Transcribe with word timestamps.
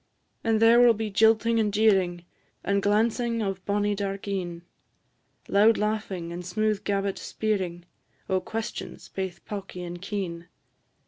And 0.43 0.59
there 0.59 0.79
will 0.79 0.95
be 0.95 1.11
jilting 1.11 1.59
and 1.59 1.71
jeering, 1.71 2.25
And 2.63 2.81
glancing 2.81 3.43
of 3.43 3.63
bonnie 3.67 3.93
dark 3.93 4.27
een; 4.27 4.63
Loud 5.47 5.77
laughing 5.77 6.31
and 6.31 6.43
smooth 6.43 6.83
gabbit 6.83 7.17
speering 7.19 7.83
O' 8.27 8.41
questions, 8.41 9.09
baith 9.09 9.45
pawky 9.45 9.83
and 9.85 10.01
keen. 10.01 10.47